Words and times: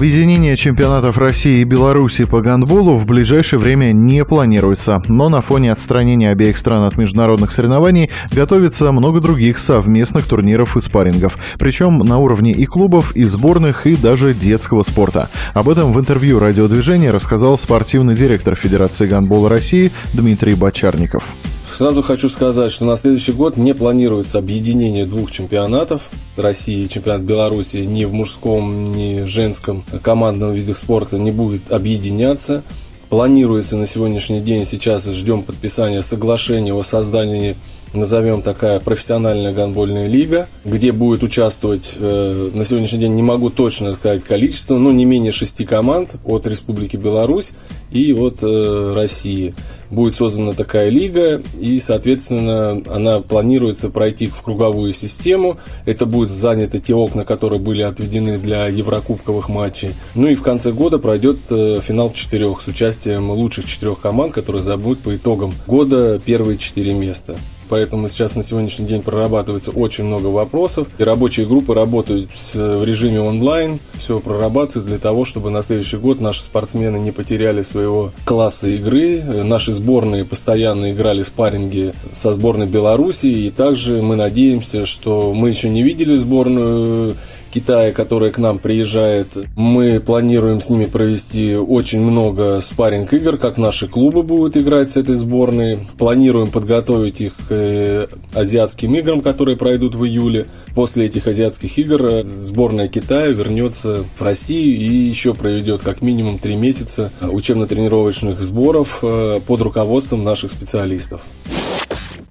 Объединение 0.00 0.56
чемпионатов 0.56 1.18
России 1.18 1.60
и 1.60 1.64
Беларуси 1.64 2.24
по 2.24 2.40
гандболу 2.40 2.94
в 2.94 3.04
ближайшее 3.04 3.60
время 3.60 3.92
не 3.92 4.24
планируется, 4.24 5.02
но 5.08 5.28
на 5.28 5.42
фоне 5.42 5.72
отстранения 5.72 6.30
обеих 6.30 6.56
стран 6.56 6.84
от 6.84 6.96
международных 6.96 7.52
соревнований 7.52 8.08
готовится 8.32 8.90
много 8.92 9.20
других 9.20 9.58
совместных 9.58 10.26
турниров 10.26 10.78
и 10.78 10.80
спаррингов, 10.80 11.36
причем 11.58 11.98
на 11.98 12.16
уровне 12.16 12.52
и 12.52 12.64
клубов, 12.64 13.14
и 13.14 13.26
сборных, 13.26 13.86
и 13.86 13.94
даже 13.94 14.32
детского 14.32 14.84
спорта. 14.84 15.28
Об 15.52 15.68
этом 15.68 15.92
в 15.92 16.00
интервью 16.00 16.38
радиодвижения 16.38 17.12
рассказал 17.12 17.58
спортивный 17.58 18.14
директор 18.14 18.54
Федерации 18.54 19.06
гандбола 19.06 19.50
России 19.50 19.92
Дмитрий 20.14 20.54
Бочарников. 20.54 21.34
Сразу 21.72 22.02
хочу 22.02 22.28
сказать, 22.28 22.72
что 22.72 22.84
на 22.84 22.96
следующий 22.96 23.32
год 23.32 23.56
не 23.56 23.74
планируется 23.74 24.38
объединение 24.38 25.06
двух 25.06 25.30
чемпионатов 25.30 26.10
России 26.36 26.84
и 26.84 26.88
чемпионат 26.88 27.22
Беларуси 27.22 27.78
ни 27.78 28.04
в 28.04 28.12
мужском, 28.12 28.92
ни 28.92 29.20
в 29.22 29.26
женском 29.26 29.84
командном 30.02 30.52
видах 30.52 30.76
спорта 30.76 31.18
не 31.18 31.30
будет 31.30 31.70
объединяться. 31.70 32.64
Планируется 33.08 33.76
на 33.76 33.86
сегодняшний 33.86 34.40
день, 34.40 34.66
сейчас 34.66 35.06
ждем 35.06 35.42
подписания 35.42 36.02
соглашения 36.02 36.74
о 36.74 36.82
создании 36.82 37.56
назовем 37.92 38.42
такая 38.42 38.80
профессиональная 38.80 39.52
гандбольная 39.52 40.06
лига, 40.06 40.48
где 40.64 40.92
будет 40.92 41.22
участвовать, 41.22 41.94
э, 41.96 42.50
на 42.52 42.64
сегодняшний 42.64 42.98
день 42.98 43.14
не 43.14 43.22
могу 43.22 43.50
точно 43.50 43.94
сказать 43.94 44.22
количество, 44.22 44.76
но 44.76 44.90
не 44.90 45.04
менее 45.04 45.32
шести 45.32 45.64
команд 45.64 46.10
от 46.24 46.46
Республики 46.46 46.96
Беларусь 46.96 47.52
и 47.90 48.12
от 48.12 48.38
э, 48.42 48.92
России. 48.94 49.54
Будет 49.90 50.14
создана 50.14 50.52
такая 50.52 50.88
лига, 50.88 51.42
и, 51.58 51.80
соответственно, 51.80 52.80
она 52.86 53.20
планируется 53.20 53.90
пройти 53.90 54.28
в 54.28 54.40
круговую 54.40 54.92
систему. 54.92 55.58
Это 55.84 56.06
будут 56.06 56.30
заняты 56.30 56.78
те 56.78 56.94
окна, 56.94 57.24
которые 57.24 57.58
были 57.58 57.82
отведены 57.82 58.38
для 58.38 58.68
еврокубковых 58.68 59.48
матчей. 59.48 59.90
Ну 60.14 60.28
и 60.28 60.36
в 60.36 60.42
конце 60.42 60.70
года 60.70 60.98
пройдет 60.98 61.38
э, 61.50 61.80
финал 61.82 62.12
четырех 62.12 62.60
с 62.60 62.68
участием 62.68 63.30
лучших 63.30 63.66
четырех 63.66 63.98
команд, 63.98 64.32
которые 64.32 64.62
забудут 64.62 65.00
по 65.00 65.16
итогам 65.16 65.52
года 65.66 66.20
первые 66.24 66.56
четыре 66.56 66.94
места 66.94 67.34
поэтому 67.70 68.08
сейчас 68.08 68.34
на 68.34 68.42
сегодняшний 68.42 68.86
день 68.86 69.00
прорабатывается 69.02 69.70
очень 69.70 70.04
много 70.04 70.26
вопросов. 70.26 70.88
И 70.98 71.02
рабочие 71.02 71.46
группы 71.46 71.72
работают 71.72 72.28
в 72.52 72.84
режиме 72.84 73.20
онлайн, 73.20 73.80
все 73.94 74.18
прорабатывают 74.20 74.88
для 74.88 74.98
того, 74.98 75.24
чтобы 75.24 75.50
на 75.50 75.62
следующий 75.62 75.96
год 75.96 76.20
наши 76.20 76.42
спортсмены 76.42 76.98
не 76.98 77.12
потеряли 77.12 77.62
своего 77.62 78.12
класса 78.24 78.68
игры. 78.68 79.22
Наши 79.44 79.72
сборные 79.72 80.24
постоянно 80.24 80.92
играли 80.92 81.22
спарринги 81.22 81.94
со 82.12 82.32
сборной 82.32 82.66
Беларуси, 82.66 83.26
и 83.28 83.50
также 83.50 84.02
мы 84.02 84.16
надеемся, 84.16 84.84
что 84.84 85.32
мы 85.32 85.48
еще 85.48 85.68
не 85.68 85.82
видели 85.82 86.16
сборную 86.16 87.14
Китая, 87.50 87.92
которая 87.92 88.30
к 88.30 88.38
нам 88.38 88.58
приезжает. 88.58 89.28
Мы 89.56 90.00
планируем 90.00 90.60
с 90.60 90.70
ними 90.70 90.84
провести 90.84 91.54
очень 91.54 92.00
много 92.00 92.60
спарринг 92.60 93.12
игр, 93.12 93.36
как 93.38 93.58
наши 93.58 93.88
клубы 93.88 94.22
будут 94.22 94.56
играть 94.56 94.90
с 94.90 94.96
этой 94.96 95.16
сборной. 95.16 95.86
Планируем 95.98 96.50
подготовить 96.50 97.20
их 97.20 97.34
к 97.48 97.52
э, 97.52 98.08
азиатским 98.34 98.94
играм, 98.94 99.20
которые 99.20 99.56
пройдут 99.56 99.94
в 99.94 100.04
июле. 100.04 100.48
После 100.74 101.06
этих 101.06 101.26
азиатских 101.26 101.78
игр 101.78 102.04
э, 102.04 102.22
сборная 102.22 102.88
Китая 102.88 103.28
вернется 103.28 104.04
в 104.16 104.22
Россию 104.22 104.76
и 104.76 104.84
еще 104.84 105.34
проведет 105.34 105.82
как 105.82 106.02
минимум 106.02 106.38
три 106.38 106.56
месяца 106.56 107.12
учебно-тренировочных 107.20 108.40
сборов 108.40 109.00
э, 109.02 109.40
под 109.46 109.60
руководством 109.60 110.24
наших 110.24 110.52
специалистов. 110.52 111.22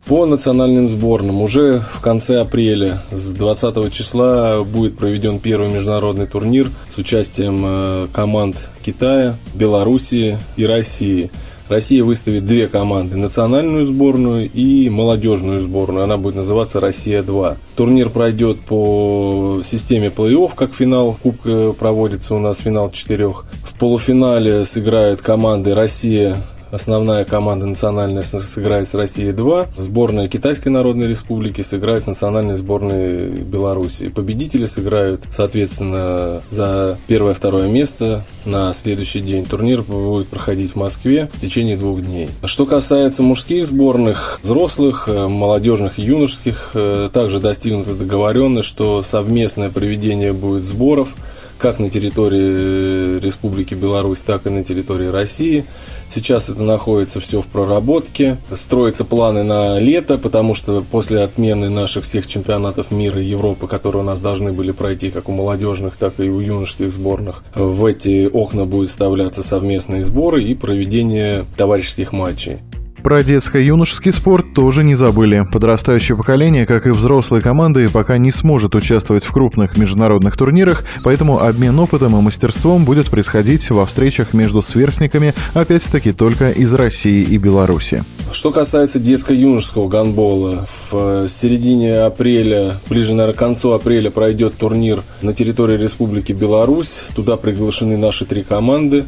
По 0.10 0.26
национальным 0.26 0.90
сборным 0.90 1.40
уже 1.44 1.82
в 1.94 2.02
конце 2.02 2.40
апреля 2.40 3.04
с 3.12 3.32
20 3.32 3.94
числа 3.94 4.64
будет 4.64 4.98
проведен 4.98 5.38
первый 5.40 5.70
международный 5.70 6.26
турнир 6.26 6.68
с 6.90 6.98
участием 6.98 7.62
э, 7.64 8.08
команд 8.12 8.56
Китая, 8.84 9.38
Белоруссии 9.54 10.40
и 10.58 10.66
России. 10.66 11.30
Россия 11.68 12.04
выставит 12.04 12.48
две 12.48 12.68
команды, 12.68 13.18
национальную 13.18 13.86
сборную 13.86 14.50
и 14.52 14.90
молодежную 14.90 15.62
сборную. 15.62 16.06
Она 16.06 16.18
будет 16.18 16.34
называться 16.34 16.80
«Россия-2». 16.80 17.58
Турнир 17.76 18.10
пройдет 18.10 18.62
по 18.62 19.62
системе 19.64 20.08
плей-офф, 20.08 20.54
как 20.56 20.74
финал 20.74 21.16
Кубка 21.22 21.74
проводится 21.74 22.34
у 22.34 22.40
нас, 22.40 22.58
финал 22.58 22.90
четырех. 22.90 23.46
В 23.64 23.78
полуфинале 23.78 24.66
сыграют 24.66 25.22
команды 25.22 25.76
«Россия», 25.76 26.36
Основная 26.72 27.26
команда 27.26 27.66
национальная 27.66 28.22
сыграет 28.22 28.88
с 28.88 28.94
Россией 28.94 29.32
2. 29.32 29.70
Сборная 29.76 30.28
Китайской 30.28 30.70
Народной 30.70 31.08
Республики 31.08 31.62
сыграет 31.62 32.04
с 32.04 32.08
национальной 32.08 32.56
сборной 32.56 33.30
Беларуси. 33.30 34.10
Победители 34.10 34.66
сыграют, 34.66 35.24
соответственно, 35.32 36.44
за 36.52 37.00
первое-второе 37.08 37.68
место 37.68 38.24
на 38.46 38.72
следующий 38.74 39.22
день. 39.22 39.46
Турнир 39.46 39.82
будет 39.82 40.28
проходить 40.28 40.74
в 40.74 40.76
Москве 40.76 41.30
в 41.34 41.42
течение 41.42 41.76
двух 41.76 42.02
дней. 42.02 42.30
Что 42.44 42.68
касается 42.68 43.24
мужских 43.24 43.66
сборных, 43.66 44.40
взрослых, 44.44 45.06
э, 45.08 45.28
молодежных 45.28 45.98
и 45.98 46.04
юношеских, 46.04 46.72
э, 46.76 47.10
также 47.12 47.40
достигнута 47.40 47.96
договоренность, 47.96 48.68
что 48.68 49.02
совместное 49.02 49.70
проведение 49.70 50.34
будет 50.34 50.64
сборов 50.64 51.16
как 51.60 51.80
на 51.80 51.90
территории 51.90 53.20
Республики 53.20 53.76
Беларусь, 53.76 54.20
так 54.20 54.48
и 54.48 54.50
на 54.50 54.64
территории 54.64 55.08
России. 55.08 55.66
Сейчас 56.08 56.50
это 56.50 56.64
находится 56.64 57.20
все 57.20 57.42
в 57.42 57.48
проработке. 57.48 58.38
Строятся 58.52 59.04
планы 59.04 59.44
на 59.44 59.78
лето, 59.78 60.18
потому 60.18 60.56
что 60.56 60.82
после 60.90 61.22
отмены 61.22 61.70
наших 61.70 62.06
всех 62.06 62.26
чемпионатов 62.26 62.92
мира 62.92 63.22
и 63.22 63.26
Европы, 63.26 63.68
которые 63.68 64.02
у 64.04 64.06
нас 64.06 64.20
должны 64.22 64.54
были 64.54 64.72
пройти 64.72 65.12
как 65.12 65.30
у 65.30 65.34
молодежных, 65.34 65.98
так 65.98 66.20
и 66.20 66.30
у 66.30 66.40
юношеских 66.40 66.92
сборных, 66.92 67.44
в 67.54 67.86
эти 67.86 68.28
окна 68.28 68.66
будут 68.66 68.90
вставляться 68.90 69.44
совместные 69.44 70.02
сборы 70.02 70.42
и 70.42 70.56
проведение 70.56 71.44
товарищеских 71.58 72.14
матчей. 72.14 72.60
Про 73.04 73.24
детско-юношеский 73.24 74.12
спорт 74.12 74.54
тоже 74.54 74.84
не 74.84 74.94
забыли. 74.94 75.48
Подрастающее 75.52 76.18
поколение, 76.18 76.66
как 76.66 76.86
и 76.86 76.90
взрослые 76.90 77.42
команды, 77.42 77.90
пока 77.90 78.18
не 78.18 78.32
сможет 78.32 78.76
участвовать 78.76 79.24
в 79.24 79.32
крупных 79.32 79.78
международных 79.78 80.36
турнирах, 80.36 80.84
поэтому 81.04 81.40
обмен 81.40 81.80
опытом 81.80 82.18
и 82.18 82.22
мастерством 82.22 82.86
будет 82.86 83.10
происходить 83.10 83.70
во 83.70 83.86
встречах 83.86 84.34
между 84.34 84.62
сверстниками, 84.62 85.34
опять-таки 85.54 86.12
только 86.12 86.52
из 86.52 86.74
России 86.74 87.24
и 87.24 87.38
Беларуси. 87.38 88.04
Что 88.32 88.52
касается 88.52 89.00
детско-юношеского 89.00 89.88
гандбола, 89.88 90.68
в 90.92 91.28
середине 91.30 92.02
апреля, 92.02 92.80
ближе, 92.90 93.14
наверное, 93.14 93.34
к 93.34 93.40
концу 93.40 93.72
апреля 93.72 94.12
пройдет 94.12 94.58
турнир 94.58 95.04
на 95.22 95.34
территории 95.34 95.78
Республики 95.78 96.34
Беларусь. 96.34 97.06
Туда 97.16 97.38
приглашены 97.38 97.98
наши 97.98 98.26
три 98.26 98.44
команды. 98.44 99.06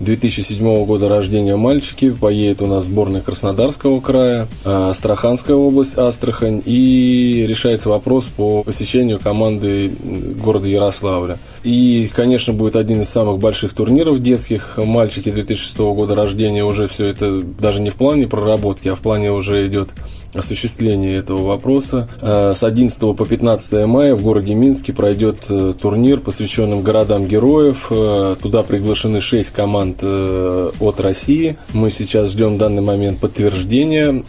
2007 0.00 0.84
года 0.84 1.08
рождения 1.08 1.56
мальчики. 1.56 2.10
Поедет 2.10 2.62
у 2.62 2.66
нас 2.66 2.84
сборная 2.84 3.22
Краснодарского 3.22 4.00
края, 4.00 4.46
а, 4.64 4.90
Астраханская 4.90 5.56
область, 5.56 5.96
Астрахань. 5.96 6.62
И 6.64 7.46
решается 7.48 7.88
вопрос 7.88 8.24
по 8.24 8.62
посещению 8.62 9.18
команды 9.18 9.88
города 9.88 10.68
Ярославля. 10.68 11.38
И, 11.64 12.10
конечно, 12.14 12.52
будет 12.52 12.76
один 12.76 13.00
из 13.00 13.08
самых 13.08 13.38
больших 13.38 13.72
турниров 13.72 14.20
детских. 14.20 14.78
Мальчики 14.78 15.30
2006 15.30 15.78
года 15.78 16.14
рождения 16.14 16.64
уже 16.64 16.88
все 16.88 17.06
это 17.06 17.42
даже 17.42 17.80
не 17.80 17.90
в 17.90 17.96
плане 17.96 18.26
проработки, 18.26 18.88
а 18.88 18.96
в 18.96 19.00
плане 19.00 19.32
уже 19.32 19.66
идет 19.66 19.90
осуществление 20.34 21.16
этого 21.16 21.46
вопроса. 21.46 22.08
А, 22.20 22.52
с 22.54 22.62
11 22.62 22.98
по 23.16 23.24
15 23.24 23.86
мая 23.86 24.14
в 24.14 24.22
городе 24.22 24.54
Минске 24.54 24.92
пройдет 24.92 25.44
э, 25.48 25.74
турнир, 25.80 26.20
посвященный 26.20 26.82
городам 26.82 27.26
героев. 27.26 27.86
Э, 27.90 28.36
туда 28.40 28.62
приглашены 28.62 29.20
6 29.20 29.50
команд 29.50 29.85
э, 30.00 30.70
от 30.80 31.00
России. 31.00 31.56
Мы 31.72 31.90
сейчас 31.90 32.32
ждем 32.32 32.54
в 32.54 32.58
данный 32.58 32.82
момент 32.82 33.20
подтверждения 33.20 34.24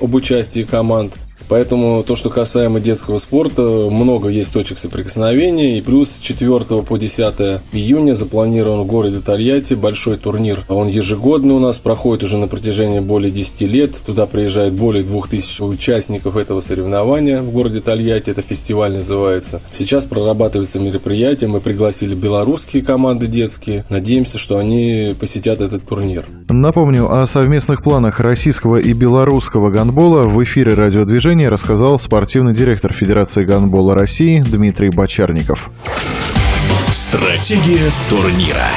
об 0.00 0.14
участии 0.14 0.62
команд. 0.62 1.14
Поэтому 1.48 2.02
то, 2.02 2.16
что 2.16 2.30
касаемо 2.30 2.80
детского 2.80 3.18
спорта, 3.18 3.62
много 3.62 4.28
есть 4.28 4.52
точек 4.52 4.78
соприкосновения. 4.78 5.78
И 5.78 5.80
плюс 5.82 6.10
с 6.10 6.20
4 6.20 6.60
по 6.82 6.96
10 6.96 7.34
июня 7.72 8.14
запланирован 8.14 8.82
в 8.82 8.86
городе 8.86 9.20
Тольятти 9.20 9.74
большой 9.74 10.16
турнир. 10.16 10.64
Он 10.68 10.88
ежегодный 10.88 11.54
у 11.54 11.58
нас, 11.58 11.78
проходит 11.78 12.24
уже 12.24 12.36
на 12.36 12.48
протяжении 12.48 13.00
более 13.00 13.30
10 13.30 13.62
лет. 13.62 13.96
Туда 14.04 14.26
приезжает 14.26 14.74
более 14.74 15.02
2000 15.02 15.62
участников 15.62 16.36
этого 16.36 16.60
соревнования 16.60 17.42
в 17.42 17.50
городе 17.50 17.80
Тольятти. 17.80 18.30
Это 18.30 18.42
фестиваль 18.42 18.94
называется. 18.94 19.60
Сейчас 19.72 20.04
прорабатывается 20.04 20.78
мероприятие. 20.80 21.48
Мы 21.48 21.60
пригласили 21.60 22.14
белорусские 22.14 22.82
команды 22.82 23.26
детские. 23.26 23.84
Надеемся, 23.88 24.38
что 24.38 24.58
они 24.58 25.14
посетят 25.18 25.60
этот 25.60 25.86
турнир. 25.86 26.26
Напомню 26.48 27.10
о 27.12 27.26
совместных 27.26 27.82
планах 27.82 28.20
российского 28.20 28.76
и 28.76 28.92
белорусского 28.92 29.70
гандбола 29.70 30.22
в 30.22 30.42
эфире 30.44 30.74
радиодвижения 30.74 31.31
рассказал 31.40 31.98
спортивный 31.98 32.52
директор 32.52 32.92
Федерации 32.92 33.44
гандбола 33.44 33.94
России 33.94 34.40
Дмитрий 34.40 34.90
Бочарников. 34.90 35.70
Стратегия 36.90 37.90
турнира. 38.10 38.68